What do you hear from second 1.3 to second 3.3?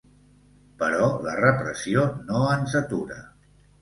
repressió no ens atura.